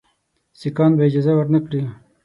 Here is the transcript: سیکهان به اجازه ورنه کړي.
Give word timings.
سیکهان 0.59 0.91
به 0.97 1.03
اجازه 1.09 1.31
ورنه 1.35 1.59
کړي. 1.65 1.81